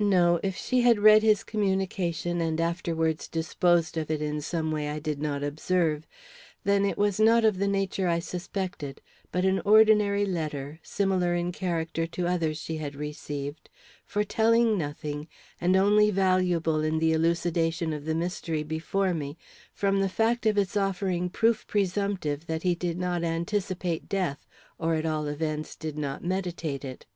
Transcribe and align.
No; 0.00 0.40
if 0.42 0.56
she 0.56 0.80
had 0.80 0.98
read 0.98 1.22
his 1.22 1.44
communication 1.44 2.40
and 2.40 2.60
afterwards 2.60 3.28
disposed 3.28 3.96
of 3.96 4.10
it 4.10 4.20
in 4.20 4.40
some 4.40 4.72
way 4.72 4.88
I 4.88 4.98
did 4.98 5.22
not 5.22 5.44
observe, 5.44 6.08
then 6.64 6.84
it 6.84 6.98
was 6.98 7.20
not 7.20 7.44
of 7.44 7.58
the 7.58 7.68
nature 7.68 8.08
I 8.08 8.18
suspected; 8.18 9.00
but 9.30 9.44
an 9.44 9.60
ordinary 9.60 10.24
letter, 10.26 10.80
similar 10.82 11.36
in 11.36 11.52
character 11.52 12.04
to 12.08 12.26
others 12.26 12.58
she 12.58 12.78
had 12.78 12.96
received, 12.96 13.70
foretelling 14.04 14.76
nothing, 14.76 15.28
and 15.60 15.76
only 15.76 16.10
valuable 16.10 16.80
in 16.80 16.98
the 16.98 17.12
elucidation 17.12 17.92
of 17.92 18.06
the 18.06 18.14
mystery 18.16 18.64
before 18.64 19.14
me 19.14 19.38
from 19.72 20.00
the 20.00 20.08
fact 20.08 20.46
of 20.46 20.58
its 20.58 20.76
offering 20.76 21.30
proof 21.30 21.64
presumptive 21.68 22.48
that 22.48 22.64
he 22.64 22.74
did 22.74 22.98
not 22.98 23.22
anticipate 23.22 24.08
death, 24.08 24.48
or 24.80 24.94
at 24.96 25.06
all 25.06 25.28
events 25.28 25.76
did 25.76 25.96
not 25.96 26.24
meditate 26.24 26.84
it. 26.84 27.06